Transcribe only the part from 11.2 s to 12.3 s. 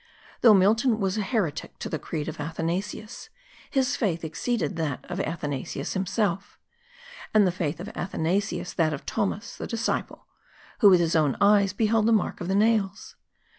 eyes beheld the